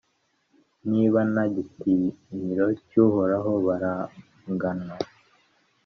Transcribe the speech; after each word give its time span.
niba 0.89 1.19
nta 1.31 1.43
gitinyiro 1.53 2.65
cy’Uhoraho 2.87 3.51
baranganwa 3.65 4.95